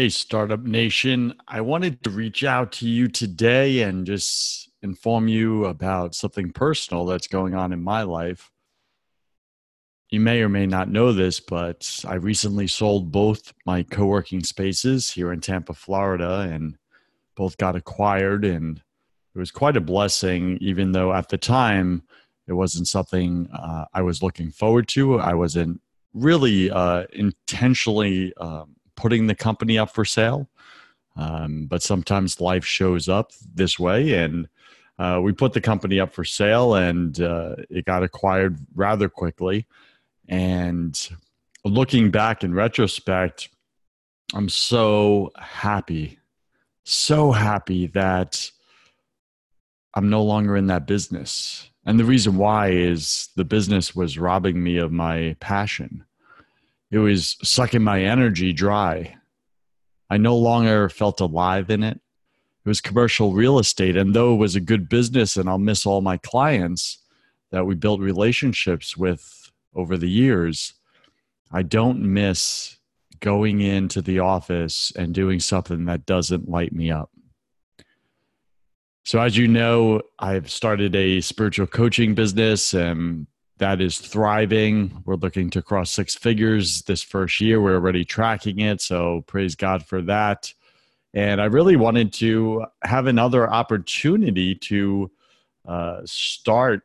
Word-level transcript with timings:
Hey, 0.00 0.08
Startup 0.08 0.62
Nation. 0.62 1.34
I 1.46 1.60
wanted 1.60 2.02
to 2.04 2.08
reach 2.10 2.42
out 2.42 2.72
to 2.72 2.88
you 2.88 3.06
today 3.06 3.82
and 3.82 4.06
just 4.06 4.70
inform 4.80 5.28
you 5.28 5.66
about 5.66 6.14
something 6.14 6.52
personal 6.52 7.04
that's 7.04 7.26
going 7.26 7.54
on 7.54 7.70
in 7.70 7.82
my 7.82 8.04
life. 8.04 8.50
You 10.08 10.20
may 10.20 10.40
or 10.40 10.48
may 10.48 10.64
not 10.64 10.88
know 10.88 11.12
this, 11.12 11.38
but 11.38 12.02
I 12.08 12.14
recently 12.14 12.66
sold 12.66 13.12
both 13.12 13.52
my 13.66 13.82
co 13.82 14.06
working 14.06 14.42
spaces 14.42 15.10
here 15.10 15.34
in 15.34 15.42
Tampa, 15.42 15.74
Florida, 15.74 16.48
and 16.50 16.78
both 17.36 17.58
got 17.58 17.76
acquired. 17.76 18.46
And 18.46 18.80
it 19.34 19.38
was 19.38 19.50
quite 19.50 19.76
a 19.76 19.82
blessing, 19.82 20.56
even 20.62 20.92
though 20.92 21.12
at 21.12 21.28
the 21.28 21.36
time 21.36 22.04
it 22.46 22.54
wasn't 22.54 22.88
something 22.88 23.50
uh, 23.52 23.84
I 23.92 24.00
was 24.00 24.22
looking 24.22 24.50
forward 24.50 24.88
to. 24.88 25.20
I 25.20 25.34
wasn't 25.34 25.82
really 26.14 26.70
uh, 26.70 27.04
intentionally. 27.12 28.32
Um, 28.38 28.76
putting 29.00 29.26
the 29.26 29.34
company 29.34 29.78
up 29.78 29.90
for 29.94 30.04
sale. 30.04 30.48
Um, 31.16 31.66
but 31.66 31.82
sometimes 31.82 32.40
life 32.40 32.64
shows 32.64 33.08
up 33.08 33.32
this 33.54 33.78
way, 33.78 34.12
and 34.14 34.48
uh, 34.98 35.20
we 35.22 35.32
put 35.32 35.54
the 35.54 35.60
company 35.60 35.98
up 35.98 36.12
for 36.12 36.24
sale, 36.24 36.74
and 36.74 37.20
uh, 37.20 37.56
it 37.68 37.84
got 37.84 38.02
acquired 38.02 38.58
rather 38.74 39.08
quickly. 39.08 39.66
And 40.28 40.96
looking 41.64 42.10
back 42.10 42.44
in 42.44 42.54
retrospect, 42.54 43.48
I'm 44.34 44.48
so 44.48 45.32
happy, 45.36 46.18
so 46.84 47.32
happy 47.32 47.86
that 47.88 48.50
I'm 49.94 50.10
no 50.10 50.22
longer 50.22 50.56
in 50.56 50.68
that 50.68 50.86
business. 50.86 51.68
And 51.84 51.98
the 51.98 52.04
reason 52.04 52.36
why 52.36 52.68
is 52.68 53.30
the 53.34 53.44
business 53.44 53.96
was 53.96 54.18
robbing 54.18 54.62
me 54.62 54.76
of 54.76 54.92
my 54.92 55.36
passion 55.40 56.04
it 56.90 56.98
was 56.98 57.36
sucking 57.42 57.82
my 57.82 58.02
energy 58.02 58.52
dry. 58.52 59.16
I 60.08 60.16
no 60.16 60.36
longer 60.36 60.88
felt 60.88 61.20
alive 61.20 61.70
in 61.70 61.82
it. 61.82 62.00
It 62.64 62.68
was 62.68 62.80
commercial 62.80 63.32
real 63.32 63.58
estate. 63.58 63.96
And 63.96 64.14
though 64.14 64.34
it 64.34 64.38
was 64.38 64.56
a 64.56 64.60
good 64.60 64.88
business, 64.88 65.36
and 65.36 65.48
I'll 65.48 65.58
miss 65.58 65.86
all 65.86 66.00
my 66.00 66.16
clients 66.16 66.98
that 67.50 67.64
we 67.64 67.74
built 67.74 68.00
relationships 68.00 68.96
with 68.96 69.50
over 69.74 69.96
the 69.96 70.10
years, 70.10 70.74
I 71.52 71.62
don't 71.62 72.00
miss 72.00 72.76
going 73.20 73.60
into 73.60 74.02
the 74.02 74.18
office 74.18 74.92
and 74.96 75.14
doing 75.14 75.40
something 75.40 75.84
that 75.84 76.06
doesn't 76.06 76.48
light 76.48 76.72
me 76.72 76.90
up. 76.90 77.10
So, 79.04 79.20
as 79.20 79.36
you 79.36 79.48
know, 79.48 80.02
I've 80.18 80.50
started 80.50 80.94
a 80.94 81.20
spiritual 81.20 81.66
coaching 81.66 82.14
business 82.14 82.74
and 82.74 83.26
that 83.60 83.80
is 83.80 83.98
thriving. 83.98 85.02
We're 85.04 85.14
looking 85.14 85.50
to 85.50 85.62
cross 85.62 85.90
six 85.90 86.16
figures 86.16 86.82
this 86.82 87.02
first 87.02 87.40
year. 87.40 87.60
We're 87.60 87.74
already 87.74 88.04
tracking 88.04 88.60
it. 88.60 88.80
So 88.80 89.22
praise 89.26 89.54
God 89.54 89.86
for 89.86 90.02
that. 90.02 90.52
And 91.14 91.40
I 91.40 91.44
really 91.44 91.76
wanted 91.76 92.12
to 92.14 92.64
have 92.82 93.06
another 93.06 93.48
opportunity 93.48 94.54
to 94.56 95.10
uh, 95.66 96.00
start 96.04 96.82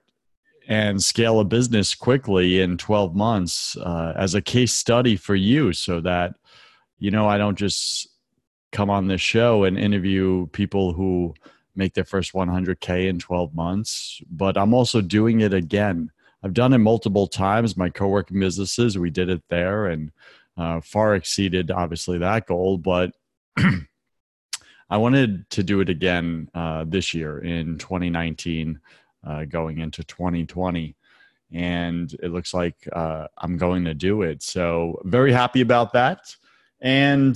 and 0.68 1.02
scale 1.02 1.40
a 1.40 1.46
business 1.46 1.96
quickly 1.96 2.60
in 2.60 2.78
12 2.78 3.16
months 3.16 3.78
uh, 3.78 4.14
as 4.16 4.36
a 4.36 4.42
case 4.42 4.74
study 4.74 5.16
for 5.16 5.36
you 5.36 5.74
so 5.74 6.02
that, 6.02 6.36
you 7.00 7.12
know, 7.12 7.28
I 7.28 7.38
don't 7.38 7.58
just 7.58 8.10
come 8.72 8.90
on 8.90 9.08
this 9.08 9.22
show 9.22 9.64
and 9.64 9.78
interview 9.78 10.48
people 10.48 10.94
who 10.94 11.34
make 11.76 11.94
their 11.94 12.04
first 12.04 12.34
100K 12.34 13.08
in 13.08 13.20
12 13.20 13.54
months, 13.54 14.22
but 14.30 14.58
I'm 14.58 14.74
also 14.74 15.02
doing 15.02 15.42
it 15.42 15.54
again 15.54 16.12
I've 16.46 16.54
done 16.54 16.74
it 16.74 16.78
multiple 16.78 17.26
times. 17.26 17.76
My 17.76 17.90
co-working 17.90 18.40
businesses, 18.40 19.00
we 19.00 19.10
did 19.10 19.30
it 19.30 19.42
there 19.50 19.88
and 19.88 20.12
uh, 20.56 20.80
far 20.80 21.16
exceeded 21.16 21.72
obviously 21.72 22.20
that 22.20 22.46
goal. 22.46 22.78
But 22.78 23.14
I 23.58 24.98
wanted 24.98 25.50
to 25.50 25.64
do 25.64 25.80
it 25.80 25.90
again 25.90 26.48
uh, 26.54 26.86
this 26.88 27.16
year 27.16 27.40
in 27.40 27.80
2019, 27.80 28.80
uh, 29.26 29.46
going 29.46 29.80
into 29.80 30.04
2020. 30.04 30.96
And 31.52 32.14
it 32.22 32.32
looks 32.32 32.54
like 32.54 32.76
uh, 32.94 33.26
I'm 33.40 33.58
going 33.58 33.86
to 33.86 33.96
do 33.96 34.22
it. 34.22 34.44
So, 34.44 35.02
very 35.04 35.32
happy 35.32 35.62
about 35.62 35.94
that. 35.94 36.36
And 36.80 37.36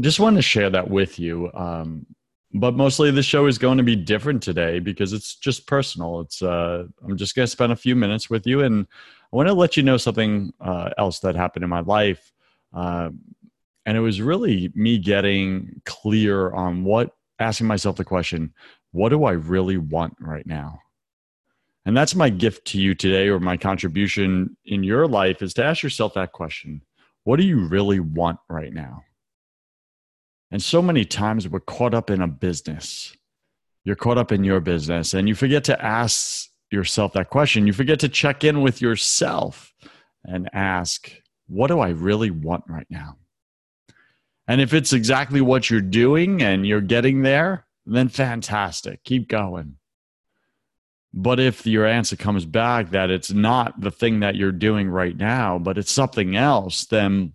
just 0.00 0.20
want 0.20 0.36
to 0.36 0.42
share 0.42 0.70
that 0.70 0.88
with 0.88 1.18
you. 1.18 1.50
Um, 1.54 2.06
but 2.56 2.74
mostly 2.74 3.10
the 3.10 3.22
show 3.22 3.46
is 3.46 3.58
going 3.58 3.78
to 3.78 3.84
be 3.84 3.96
different 3.96 4.42
today 4.42 4.78
because 4.78 5.12
it's 5.12 5.36
just 5.36 5.66
personal. 5.66 6.20
It's 6.20 6.42
uh 6.42 6.84
i'm 7.04 7.16
just 7.16 7.34
going 7.34 7.44
to 7.44 7.50
spend 7.50 7.72
a 7.72 7.76
few 7.76 7.94
minutes 7.94 8.30
with 8.30 8.46
you 8.46 8.62
and 8.62 8.86
i 9.32 9.36
want 9.36 9.48
to 9.48 9.54
let 9.54 9.76
you 9.76 9.82
know 9.82 9.96
something 9.96 10.52
uh, 10.60 10.90
else 10.98 11.20
that 11.20 11.34
happened 11.34 11.64
in 11.64 11.70
my 11.70 11.80
life. 11.80 12.32
Uh, 12.72 13.10
and 13.84 13.96
it 13.96 14.00
was 14.00 14.20
really 14.20 14.72
me 14.74 14.98
getting 14.98 15.80
clear 15.84 16.50
on 16.52 16.84
what 16.84 17.14
asking 17.38 17.66
myself 17.66 17.96
the 17.96 18.04
question 18.04 18.52
what 18.92 19.10
do 19.10 19.24
i 19.24 19.32
really 19.32 19.76
want 19.76 20.16
right 20.20 20.46
now? 20.46 20.80
And 21.84 21.96
that's 21.96 22.16
my 22.16 22.30
gift 22.30 22.66
to 22.68 22.80
you 22.80 22.94
today 22.96 23.28
or 23.28 23.38
my 23.38 23.56
contribution 23.56 24.56
in 24.64 24.82
your 24.82 25.06
life 25.06 25.40
is 25.40 25.54
to 25.54 25.64
ask 25.64 25.84
yourself 25.84 26.14
that 26.14 26.32
question. 26.32 26.82
What 27.22 27.36
do 27.36 27.44
you 27.44 27.68
really 27.68 28.00
want 28.00 28.40
right 28.48 28.72
now 28.72 29.04
and 30.50 30.62
so 30.62 30.80
many 30.80 31.04
times 31.04 31.48
we're 31.48 31.60
caught 31.60 31.94
up 31.94 32.10
in 32.10 32.22
a 32.22 32.28
business. 32.28 33.16
You're 33.84 33.96
caught 33.96 34.18
up 34.18 34.32
in 34.32 34.44
your 34.44 34.60
business 34.60 35.14
and 35.14 35.28
you 35.28 35.34
forget 35.34 35.64
to 35.64 35.84
ask 35.84 36.48
yourself 36.70 37.12
that 37.12 37.30
question. 37.30 37.66
You 37.66 37.72
forget 37.72 38.00
to 38.00 38.08
check 38.08 38.44
in 38.44 38.62
with 38.62 38.80
yourself 38.80 39.72
and 40.24 40.48
ask, 40.52 41.10
what 41.46 41.68
do 41.68 41.80
I 41.80 41.90
really 41.90 42.30
want 42.30 42.64
right 42.68 42.86
now? 42.90 43.16
And 44.48 44.60
if 44.60 44.74
it's 44.74 44.92
exactly 44.92 45.40
what 45.40 45.70
you're 45.70 45.80
doing 45.80 46.42
and 46.42 46.66
you're 46.66 46.80
getting 46.80 47.22
there, 47.22 47.66
then 47.84 48.08
fantastic. 48.08 49.02
Keep 49.04 49.28
going. 49.28 49.76
But 51.12 51.40
if 51.40 51.66
your 51.66 51.86
answer 51.86 52.16
comes 52.16 52.44
back 52.44 52.90
that 52.90 53.10
it's 53.10 53.32
not 53.32 53.80
the 53.80 53.90
thing 53.90 54.20
that 54.20 54.36
you're 54.36 54.52
doing 54.52 54.88
right 54.88 55.16
now, 55.16 55.58
but 55.58 55.78
it's 55.78 55.90
something 55.90 56.36
else, 56.36 56.84
then 56.84 57.32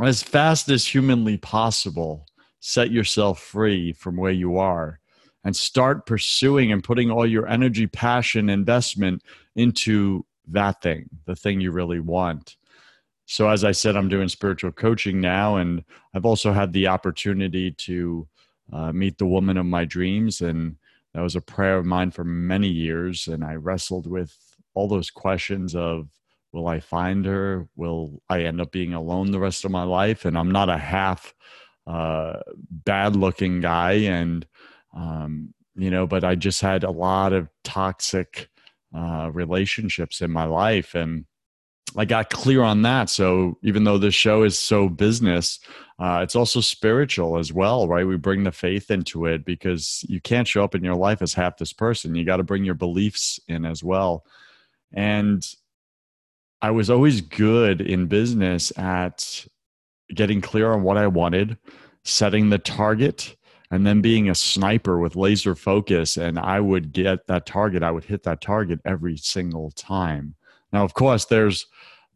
as 0.00 0.22
fast 0.22 0.68
as 0.68 0.86
humanly 0.86 1.36
possible, 1.36 2.26
set 2.60 2.90
yourself 2.90 3.40
free 3.40 3.92
from 3.92 4.16
where 4.16 4.32
you 4.32 4.58
are 4.58 5.00
and 5.44 5.54
start 5.54 6.06
pursuing 6.06 6.72
and 6.72 6.82
putting 6.82 7.10
all 7.10 7.26
your 7.26 7.46
energy, 7.46 7.86
passion, 7.86 8.50
investment 8.50 9.22
into 9.54 10.24
that 10.48 10.82
thing, 10.82 11.08
the 11.24 11.36
thing 11.36 11.60
you 11.60 11.70
really 11.70 12.00
want. 12.00 12.56
So, 13.26 13.48
as 13.48 13.64
I 13.64 13.72
said, 13.72 13.96
I'm 13.96 14.08
doing 14.08 14.28
spiritual 14.28 14.72
coaching 14.72 15.20
now, 15.20 15.56
and 15.56 15.84
I've 16.14 16.24
also 16.24 16.52
had 16.52 16.72
the 16.72 16.86
opportunity 16.86 17.72
to 17.72 18.28
uh, 18.72 18.92
meet 18.92 19.18
the 19.18 19.26
woman 19.26 19.56
of 19.56 19.66
my 19.66 19.84
dreams. 19.84 20.40
And 20.40 20.76
that 21.14 21.22
was 21.22 21.36
a 21.36 21.40
prayer 21.40 21.78
of 21.78 21.86
mine 21.86 22.10
for 22.10 22.24
many 22.24 22.68
years. 22.68 23.26
And 23.26 23.44
I 23.44 23.54
wrestled 23.54 24.06
with 24.06 24.36
all 24.74 24.88
those 24.88 25.10
questions 25.10 25.74
of, 25.74 26.08
will 26.52 26.68
I 26.68 26.80
find 26.80 27.24
her? 27.24 27.68
Will 27.76 28.22
I 28.28 28.42
end 28.42 28.60
up 28.60 28.70
being 28.70 28.94
alone 28.94 29.30
the 29.30 29.40
rest 29.40 29.64
of 29.64 29.70
my 29.70 29.82
life? 29.82 30.24
And 30.24 30.36
I'm 30.38 30.50
not 30.50 30.68
a 30.68 30.78
half 30.78 31.34
uh, 31.86 32.40
bad 32.70 33.16
looking 33.16 33.60
guy. 33.60 33.92
And 33.92 34.46
um, 34.94 35.54
you 35.76 35.90
know 35.90 36.06
but 36.06 36.24
i 36.24 36.34
just 36.34 36.60
had 36.60 36.82
a 36.82 36.90
lot 36.90 37.32
of 37.32 37.48
toxic 37.62 38.48
uh, 38.94 39.30
relationships 39.32 40.22
in 40.22 40.30
my 40.30 40.44
life. 40.44 40.94
And 40.94 41.26
i 41.96 42.04
got 42.04 42.30
clear 42.30 42.62
on 42.62 42.82
that. 42.82 43.10
So 43.10 43.58
even 43.62 43.84
though 43.84 43.98
this 43.98 44.14
show 44.14 44.42
is 44.42 44.58
so 44.58 44.88
business 44.88 45.60
uh, 45.98 46.20
it's 46.22 46.36
also 46.36 46.60
spiritual 46.60 47.38
as 47.38 47.52
well 47.52 47.88
right? 47.88 48.06
We 48.06 48.16
bring 48.16 48.44
the 48.44 48.52
faith 48.52 48.90
into 48.90 49.26
it 49.26 49.44
because 49.44 50.04
you 50.08 50.20
can't 50.20 50.48
show 50.48 50.64
up 50.64 50.74
in 50.74 50.84
your 50.84 50.94
life 50.94 51.22
as 51.22 51.34
half 51.34 51.58
this 51.58 51.72
person. 51.72 52.14
You 52.14 52.24
got 52.24 52.38
to 52.38 52.42
bring 52.42 52.64
your 52.64 52.74
beliefs 52.74 53.40
in 53.48 53.64
as 53.64 53.84
well. 53.84 54.24
And 54.92 55.46
i 56.62 56.70
was 56.70 56.88
always 56.88 57.20
good 57.20 57.82
in 57.82 58.06
business 58.06 58.72
at 58.78 59.46
getting 60.14 60.40
clear 60.40 60.72
on 60.72 60.82
what 60.82 60.96
I 60.96 61.06
wanted, 61.06 61.56
setting 62.04 62.50
the 62.50 62.58
target, 62.58 63.36
and 63.70 63.86
then 63.86 64.00
being 64.00 64.30
a 64.30 64.34
sniper 64.34 64.98
with 64.98 65.16
laser 65.16 65.54
focus. 65.54 66.16
And 66.16 66.38
I 66.38 66.60
would 66.60 66.92
get 66.92 67.26
that 67.26 67.46
target, 67.46 67.82
I 67.82 67.90
would 67.90 68.04
hit 68.04 68.22
that 68.24 68.40
target 68.40 68.80
every 68.84 69.16
single 69.16 69.70
time. 69.72 70.34
Now, 70.72 70.84
of 70.84 70.94
course, 70.94 71.24
there's 71.24 71.66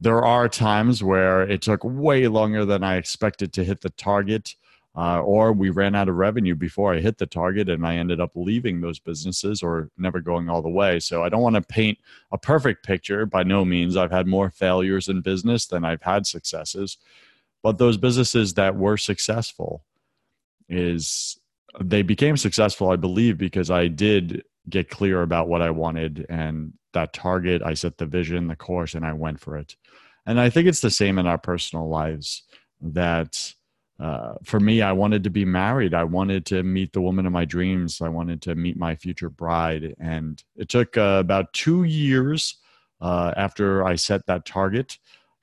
there 0.03 0.25
are 0.25 0.49
times 0.49 1.03
where 1.03 1.43
it 1.43 1.61
took 1.61 1.85
way 1.85 2.27
longer 2.27 2.65
than 2.65 2.83
I 2.83 2.97
expected 2.97 3.53
to 3.53 3.65
hit 3.65 3.83
the 3.83 3.91
target, 3.91 4.55
uh, 4.97 5.21
or 5.21 5.53
we 5.53 5.69
ran 5.69 5.95
out 5.95 6.09
of 6.09 6.15
revenue 6.15 6.55
before 6.55 6.95
I 6.95 7.01
hit 7.01 7.19
the 7.19 7.27
target 7.27 7.69
and 7.69 7.87
I 7.87 7.97
ended 7.97 8.19
up 8.19 8.31
leaving 8.35 8.81
those 8.81 8.99
businesses 8.99 9.63
or 9.63 9.91
never 9.99 10.21
going 10.21 10.49
all 10.49 10.63
the 10.63 10.71
way. 10.71 11.01
So 11.01 11.23
I 11.23 11.29
don't 11.29 11.43
want 11.43 11.57
to 11.57 11.63
paint 11.63 11.99
a 12.33 12.39
perfect 12.39 12.85
picture 12.85 13.27
by 13.27 13.43
no 13.43 13.65
means. 13.65 13.97
I've 13.97 14.11
had 14.11 14.27
more 14.27 14.49
failures 14.49 15.09
in 15.09 15.21
business 15.21 15.67
than 15.67 15.85
I've 15.85 16.03
had 16.03 16.27
successes 16.27 16.97
but 17.62 17.79
those 17.79 17.97
businesses 17.97 18.55
that 18.55 18.77
were 18.77 18.97
successful 18.97 19.85
is 20.69 21.39
they 21.81 22.03
became 22.03 22.37
successful 22.37 22.91
i 22.91 22.97
believe 22.97 23.39
because 23.39 23.71
i 23.71 23.87
did 23.87 24.43
get 24.69 24.91
clear 24.91 25.23
about 25.23 25.49
what 25.49 25.62
i 25.62 25.71
wanted 25.71 26.27
and 26.29 26.73
that 26.93 27.12
target 27.12 27.62
i 27.62 27.75
set 27.75 27.99
the 27.99 28.07
vision 28.07 28.47
the 28.47 28.57
course 28.57 28.95
and 28.95 29.05
i 29.05 29.12
went 29.12 29.41
for 29.41 29.57
it 29.57 29.77
and 30.27 30.41
i 30.41 30.51
think 30.51 30.67
it's 30.67 30.81
the 30.81 30.91
same 30.91 31.19
in 31.19 31.27
our 31.27 31.39
personal 31.39 31.89
lives 31.89 32.43
that 32.81 33.53
uh, 34.01 34.33
for 34.45 34.59
me, 34.59 34.81
I 34.81 34.93
wanted 34.93 35.23
to 35.25 35.31
be 35.31 35.45
married. 35.45 35.93
I 35.93 36.05
wanted 36.05 36.47
to 36.47 36.62
meet 36.62 36.95
the 36.95 37.03
woman 37.03 37.27
of 37.27 37.33
my 37.33 37.45
dreams. 37.45 38.01
I 38.01 38.09
wanted 38.09 38.41
to 38.43 38.55
meet 38.55 38.79
my 38.79 38.97
future 38.97 39.29
bride. 39.29 39.95
And 40.01 40.43
it 40.57 40.71
took 40.71 40.97
uh, 40.97 41.19
about 41.21 41.53
two 41.53 41.85
years 41.85 42.57
uh, 43.03 43.35
after 43.37 43.85
I 43.85 43.97
set 43.97 44.25
that 44.27 44.47
target 44.47 44.97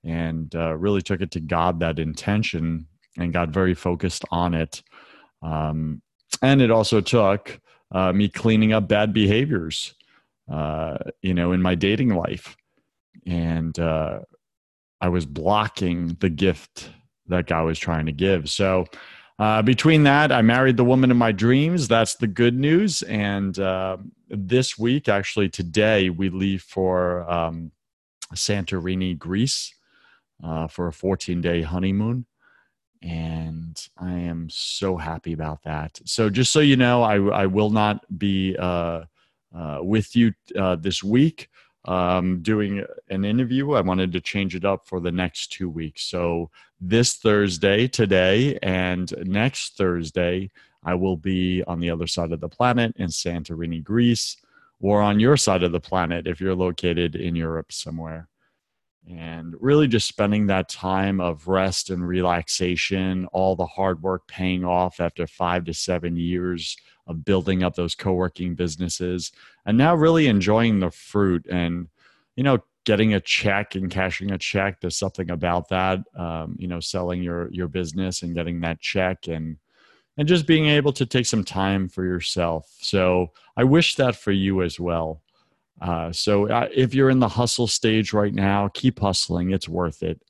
and 0.04 0.54
uh, 0.56 0.76
really 0.76 1.02
took 1.02 1.22
it 1.22 1.32
to 1.32 1.40
God, 1.40 1.80
that 1.80 2.00
intention, 2.00 2.88
and 3.18 3.34
got 3.34 3.50
very 3.50 3.74
focused 3.74 4.24
on 4.32 4.54
it. 4.54 4.82
Um, 5.42 6.02
and 6.42 6.62
it 6.62 6.72
also 6.72 7.02
took 7.02 7.60
uh, 7.92 8.12
me 8.14 8.30
cleaning 8.30 8.74
up 8.74 8.88
bad 8.88 9.14
behaviors, 9.14 9.94
uh, 10.52 10.98
you 11.22 11.34
know, 11.34 11.52
in 11.52 11.62
my 11.62 11.76
dating 11.76 12.10
life. 12.10 12.56
And 13.26 13.78
I 15.00 15.10
was 15.10 15.26
blocking 15.26 16.18
the 16.20 16.30
gift 16.30 16.90
that 17.28 17.48
God 17.48 17.66
was 17.66 17.80
trying 17.80 18.06
to 18.08 18.12
give. 18.12 18.50
So, 18.50 18.86
uh, 19.40 19.62
between 19.62 20.04
that, 20.04 20.32
I 20.32 20.42
married 20.42 20.78
the 20.78 20.84
woman 20.84 21.12
of 21.12 21.18
my 21.18 21.32
dreams. 21.32 21.88
That's 21.88 22.16
the 22.16 22.26
good 22.26 22.58
news. 22.58 23.04
And 23.04 23.58
uh, 23.60 23.98
this 24.30 24.80
week, 24.80 25.08
actually, 25.08 25.50
today, 25.50 26.10
we 26.10 26.30
leave 26.30 26.64
for 26.64 27.30
um, 27.30 27.72
Santorini, 28.34 29.16
Greece 29.16 29.77
uh, 30.44 30.68
for 30.68 30.88
a 30.88 30.94
14 30.94 31.42
day 31.42 31.62
honeymoon. 31.62 32.25
And 33.01 33.80
I 33.98 34.13
am 34.13 34.50
so 34.50 34.98
happy 34.98 35.34
about 35.34 35.63
that. 35.63 36.00
So, 36.06 36.30
just 36.30 36.51
so 36.51 36.60
you 36.60 36.75
know, 36.75 37.04
I, 37.04 37.18
I 37.18 37.45
will 37.45 37.69
not 37.69 38.18
be 38.18 38.56
uh, 38.57 39.04
uh, 39.56 39.80
with 39.81 40.16
you 40.16 40.34
uh, 40.57 40.78
this 40.78 41.04
week 41.04 41.50
um, 41.88 42.42
doing 42.42 42.86
an 43.10 43.24
interview. 43.24 43.74
I 43.74 43.81
wanted 43.81 44.12
to 44.12 44.22
change 44.22 44.56
it 44.56 44.66
up 44.66 44.86
for 44.86 45.00
the 45.00 45.12
next 45.12 45.51
two 45.51 45.69
weeks. 45.69 46.04
So 46.04 46.50
this 46.81 47.16
Thursday, 47.16 47.88
today, 47.88 48.60
and 48.62 49.12
next 49.25 49.78
Thursday, 49.78 50.51
I 50.83 50.94
will 50.95 51.18
be 51.18 51.63
on 51.63 51.80
the 51.80 51.90
other 51.90 52.07
side 52.07 52.31
of 52.31 52.42
the 52.42 52.50
planet 52.50 52.94
in 52.98 53.07
Santorini, 53.07 53.83
Greece, 53.83 54.38
or 54.80 55.01
on 55.01 55.19
your 55.19 55.38
side 55.38 55.63
of 55.63 55.72
the 55.72 55.80
planet 55.80 56.28
if 56.28 56.40
you're 56.40 56.56
located 56.56 57.16
in 57.16 57.36
Europe 57.36 57.72
somewhere. 57.72 58.28
And 59.09 59.56
really 59.59 59.88
just 59.88 60.07
spending 60.07 60.48
that 60.48 60.68
time 60.68 61.21
of 61.21 61.48
rest 61.48 61.89
and 61.89 62.06
relaxation, 62.06 63.25
all 63.27 63.56
the 63.56 63.65
hard 63.65 64.04
work 64.04 64.27
paying 64.27 64.65
off 64.65 65.00
after 65.00 65.25
five 65.25 65.63
to 65.65 65.74
seven 65.74 66.18
years 66.18 66.75
of 67.07 67.24
building 67.24 67.63
up 67.63 67.75
those 67.75 67.95
co-working 67.95 68.54
businesses 68.54 69.31
and 69.65 69.77
now 69.77 69.95
really 69.95 70.27
enjoying 70.27 70.80
the 70.80 70.92
fruit 70.92 71.45
and 71.50 71.88
you 72.36 72.44
know 72.44 72.59
getting 72.86 73.13
a 73.13 73.19
check 73.19 73.75
and 73.75 73.89
cashing 73.89 74.31
a 74.31 74.38
check. 74.38 74.80
There's 74.80 74.98
something 74.98 75.30
about 75.30 75.69
that 75.69 76.00
um, 76.15 76.56
you 76.59 76.68
know 76.68 76.80
selling 76.80 77.24
your 77.24 77.50
your 77.51 77.68
business 77.68 78.24
and 78.24 78.36
getting 78.36 78.59
that 78.62 78.81
check 78.81 79.27
and 79.27 79.57
and 80.18 80.27
just 80.27 80.48
being 80.48 80.65
able 80.65 80.92
to 80.94 81.06
take 81.06 81.27
some 81.27 81.44
time 81.44 81.88
for 81.88 82.04
yourself. 82.04 82.75
So 82.81 83.31
i 83.56 83.63
wish 83.63 83.95
that 83.95 84.15
for 84.15 84.31
you 84.31 84.62
as 84.62 84.80
well 84.80 85.21
uh, 85.82 86.12
so 86.12 86.50
uh, 86.50 86.68
if 86.74 86.94
you're 86.94 87.10
in 87.10 87.20
the 87.20 87.28
hustle 87.28 87.68
stage 87.68 88.14
right 88.14 88.34
now 88.34 88.68
keep 88.74 89.00
hustling 89.00 89.52
it's 89.52 89.70
worth 89.70 90.04
it 90.04 90.22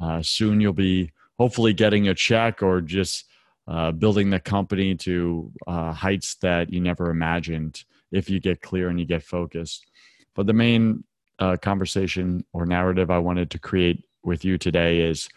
uh, 0.00 0.22
soon 0.22 0.60
you'll 0.60 0.72
be 0.72 1.10
hopefully 1.38 1.72
getting 1.72 2.08
a 2.08 2.14
check 2.14 2.62
or 2.62 2.80
just 2.80 3.26
uh, 3.66 3.92
building 3.92 4.30
the 4.30 4.40
company 4.40 4.94
to 4.94 5.50
uh, 5.66 5.92
heights 5.92 6.34
that 6.36 6.72
you 6.72 6.80
never 6.80 7.10
imagined 7.10 7.84
if 8.12 8.28
you 8.28 8.38
get 8.38 8.60
clear 8.60 8.88
and 8.88 9.00
you 9.00 9.06
get 9.06 9.22
focused. 9.22 9.86
But 10.34 10.46
the 10.46 10.52
main 10.52 11.04
uh, 11.38 11.56
conversation 11.56 12.44
or 12.52 12.66
narrative 12.66 13.10
I 13.10 13.18
wanted 13.18 13.50
to 13.52 13.58
create 13.58 14.04
with 14.22 14.44
you 14.44 14.58
today 14.58 15.00
is 15.00 15.28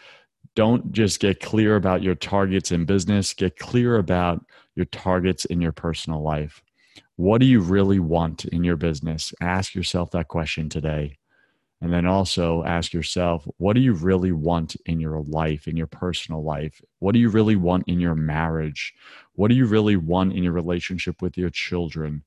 don't 0.56 0.92
just 0.92 1.20
get 1.20 1.40
clear 1.40 1.76
about 1.76 2.04
your 2.04 2.16
targets 2.16 2.72
in 2.72 2.86
business, 2.86 3.34
get 3.34 3.58
clear 3.58 3.98
about 3.98 4.44
your 4.76 4.86
targets 4.86 5.46
in 5.46 5.62
your 5.62 5.72
personal 5.72 6.22
life. 6.22 6.62
What 7.18 7.42
do 7.42 7.48
you 7.48 7.62
really 7.62 8.00
want 8.00 8.46
in 8.46 8.64
your 8.64 8.78
business? 8.78 9.34
Ask 9.42 9.74
yourself 9.74 10.12
that 10.12 10.28
question 10.28 10.70
today. 10.70 11.18
And 11.82 11.92
then 11.92 12.06
also 12.06 12.64
ask 12.64 12.94
yourself, 12.94 13.48
what 13.58 13.74
do 13.74 13.82
you 13.82 13.94
really 13.94 14.32
want 14.32 14.76
in 14.86 15.00
your 15.00 15.22
life, 15.22 15.68
in 15.68 15.76
your 15.76 15.88
personal 15.88 16.44
life? 16.44 16.80
What 17.00 17.14
do 17.14 17.20
you 17.20 17.30
really 17.30 17.56
want 17.56 17.88
in 17.88 18.00
your 18.00 18.16
marriage? 18.16 18.94
What 19.34 19.50
do 19.50 19.56
you 19.56 19.66
really 19.66 19.96
want 19.96 20.34
in 20.34 20.44
your 20.44 20.54
relationship 20.54 21.22
with 21.22 21.38
your 21.38 21.50
children? 21.50 22.24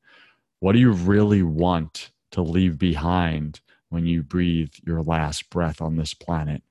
What 0.59 0.73
do 0.73 0.79
you 0.79 0.93
really 0.93 1.43
want 1.43 2.11
to 2.33 2.43
leave 2.43 2.77
behind 2.79 3.61
when 3.89 4.07
you 4.07 4.23
breathe 4.23 4.73
your 4.85 5.03
last 5.03 5.51
breath 5.51 5.81
on 5.81 5.97
this 5.97 6.15
planet? 6.15 6.63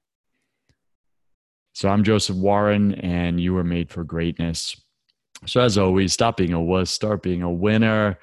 So 1.74 1.88
I'm 1.88 2.04
Joseph 2.04 2.36
Warren, 2.36 2.96
and 2.96 3.40
you 3.40 3.54
were 3.54 3.64
made 3.64 3.90
for 3.90 4.04
greatness. 4.04 4.76
So, 5.46 5.62
as 5.62 5.78
always, 5.78 6.14
stop 6.14 6.38
being 6.38 6.54
a 6.54 6.62
wuss, 6.62 6.92
start 6.92 7.22
being 7.22 7.42
a 7.42 7.52
winner 7.52 8.18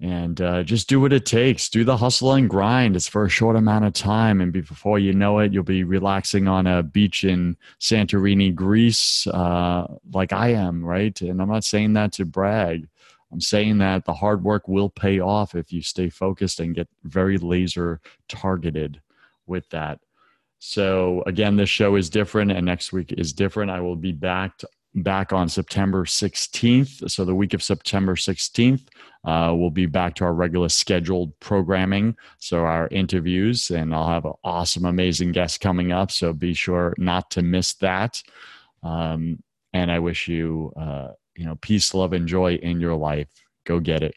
and 0.00 0.40
uh, 0.40 0.62
just 0.62 0.88
do 0.88 0.98
what 0.98 1.12
it 1.12 1.26
takes. 1.26 1.68
Do 1.68 1.84
the 1.84 1.96
hustle 1.96 2.32
and 2.32 2.48
grind. 2.48 2.96
It's 2.96 3.08
for 3.08 3.24
a 3.24 3.28
short 3.28 3.56
amount 3.56 3.84
of 3.84 3.92
time, 3.92 4.40
and 4.40 4.52
before 4.52 4.98
you 4.98 5.12
know 5.12 5.40
it, 5.40 5.52
you'll 5.52 5.62
be 5.62 5.84
relaxing 5.84 6.48
on 6.48 6.66
a 6.66 6.82
beach 6.82 7.24
in 7.24 7.56
Santorini, 7.80 8.54
Greece, 8.54 9.26
uh, 9.26 9.86
like 10.12 10.32
I 10.32 10.48
am, 10.48 10.82
right? 10.84 11.20
And 11.20 11.42
I'm 11.42 11.48
not 11.48 11.64
saying 11.64 11.92
that 11.94 12.12
to 12.12 12.24
brag. 12.24 12.88
I'm 13.30 13.40
saying 13.40 13.78
that 13.78 14.06
the 14.06 14.14
hard 14.14 14.42
work 14.42 14.66
will 14.66 14.88
pay 14.88 15.20
off 15.20 15.54
if 15.54 15.72
you 15.72 15.82
stay 15.82 16.08
focused 16.08 16.60
and 16.60 16.74
get 16.74 16.88
very 17.04 17.36
laser 17.36 18.00
targeted 18.28 19.00
with 19.46 19.68
that. 19.68 20.00
So 20.58 21.22
again, 21.26 21.56
this 21.56 21.68
show 21.68 21.96
is 21.96 22.08
different, 22.08 22.52
and 22.52 22.64
next 22.64 22.92
week 22.92 23.12
is 23.12 23.34
different. 23.34 23.70
I 23.70 23.80
will 23.82 23.96
be 23.96 24.12
back 24.12 24.62
back 24.94 25.32
on 25.32 25.48
September 25.48 26.04
16th. 26.04 27.10
So 27.10 27.24
the 27.24 27.34
week 27.34 27.54
of 27.54 27.62
September 27.62 28.16
16th, 28.16 28.86
uh, 29.24 29.54
we'll 29.54 29.70
be 29.70 29.86
back 29.86 30.14
to 30.16 30.24
our 30.24 30.34
regular 30.34 30.68
scheduled 30.68 31.38
programming. 31.40 32.16
So 32.38 32.60
our 32.60 32.88
interviews, 32.88 33.70
and 33.70 33.94
I'll 33.94 34.08
have 34.08 34.24
an 34.24 34.32
awesome, 34.42 34.84
amazing 34.84 35.32
guest 35.32 35.60
coming 35.60 35.92
up. 35.92 36.10
So 36.10 36.32
be 36.32 36.54
sure 36.54 36.94
not 36.98 37.30
to 37.32 37.42
miss 37.42 37.74
that. 37.74 38.22
Um, 38.82 39.42
and 39.72 39.90
I 39.90 39.98
wish 39.98 40.26
you, 40.26 40.72
uh, 40.76 41.08
you 41.36 41.44
know, 41.44 41.56
peace, 41.56 41.94
love, 41.94 42.12
and 42.12 42.26
joy 42.26 42.54
in 42.54 42.80
your 42.80 42.96
life. 42.96 43.28
Go 43.64 43.78
get 43.78 44.02
it. 44.02 44.14